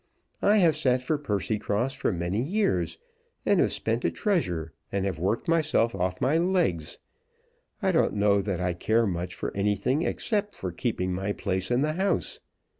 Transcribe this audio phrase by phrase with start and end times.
[0.41, 2.97] I have sat for Percycross for many years,
[3.45, 6.97] and have spent a treasure, and have worked myself off my legs.
[7.83, 11.83] I don't know that I care much for anything except for keeping my place in
[11.83, 12.39] the House.